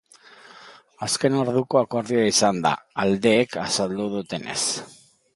[1.07, 2.71] Azken orduko akordioa izan da,
[3.03, 4.59] aldeek azaldu dutenez.